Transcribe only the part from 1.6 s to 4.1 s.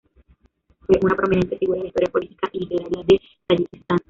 de la historia política y literaria de Tayikistán.